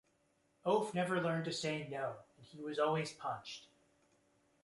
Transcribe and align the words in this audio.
Oaf 0.65 0.95
never 0.95 1.21
learned 1.21 1.45
to 1.45 1.51
say 1.53 1.87
"No" 1.87 2.15
and 2.35 2.43
he 2.47 2.59
was 2.59 2.79
always 2.79 3.13
punched. 3.13 3.67